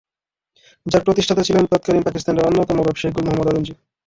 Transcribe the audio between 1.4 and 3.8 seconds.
ছিলেন তৎকালীন পাকিস্তানের অন্যতম ব্যবসায়ী গুল মোহাম্মদ আদমজী।